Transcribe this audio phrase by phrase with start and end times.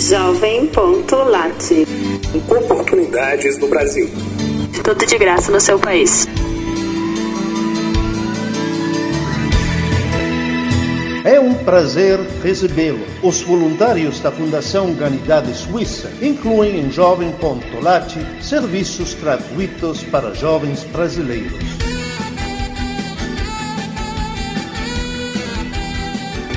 [0.00, 1.86] Jovem.lat.
[2.48, 4.08] Oportunidades no Brasil.
[4.82, 6.26] Tudo de graça no seu país.
[11.22, 13.04] É um prazer recebê-lo.
[13.22, 21.62] Os voluntários da Fundação Humanidade Suíça incluem em Jovem.lat serviços gratuitos para jovens brasileiros.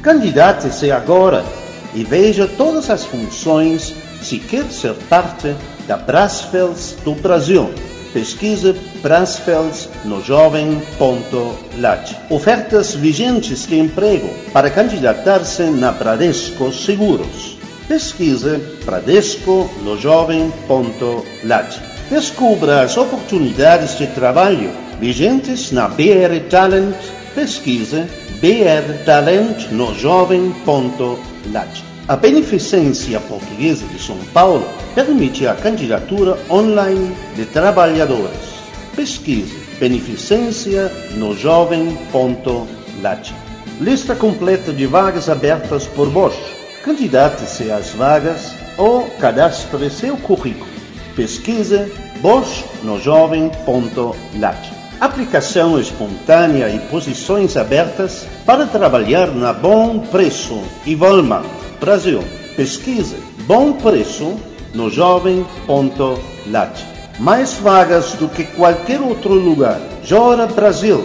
[0.00, 1.63] Candidate-se agora
[1.94, 5.54] e veja todas as funções se quer ser parte
[5.86, 7.70] da Brasfels do Brasil.
[8.12, 12.16] Pesquise Brasfels no jovem.lat.
[12.30, 17.58] Ofertas vigentes de emprego para candidatar-se na Bradesco Seguros.
[17.88, 21.80] Pesquise Bradesco no jovem.lat.
[22.08, 26.94] Descubra as oportunidades de trabalho vigentes na BR Talent.
[27.34, 28.06] Pesquise
[28.40, 31.82] BR Talent no jovem.lat.
[32.06, 38.54] A Beneficência Portuguesa de São Paulo permite a candidatura online de trabalhadores.
[38.94, 43.34] Pesquise Beneficência no jovem.lat.
[43.80, 46.38] Lista completa de vagas abertas por Bosch.
[46.84, 50.70] Candidate-se às vagas ou cadastre seu currículo.
[51.16, 54.73] Pesquise Bosch no jovem.lat.
[55.00, 61.46] Aplicação espontânea e posições abertas para trabalhar na Bom Preço e Walmart,
[61.80, 62.22] Brasil.
[62.56, 64.38] Pesquise Bom Preço
[64.72, 66.80] no jovem.lat.
[67.18, 69.80] Mais vagas do que qualquer outro lugar.
[70.04, 71.04] Jora Brasil.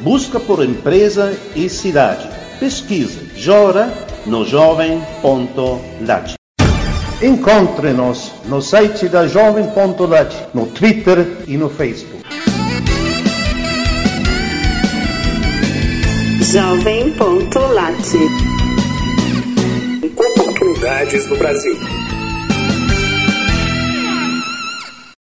[0.00, 2.28] Busca por empresa e cidade.
[2.58, 3.92] Pesquise Jora
[4.26, 6.34] no jovem.lat.
[7.22, 12.29] Encontre-nos no site da Jovem.lat, no Twitter e no Facebook.
[16.52, 17.94] Jovem.lat.
[20.16, 21.76] Oportunidades no Brasil.